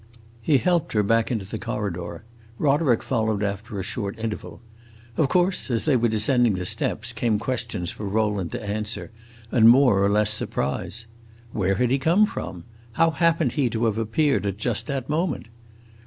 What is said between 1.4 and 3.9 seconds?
the corridor; Roderick followed after a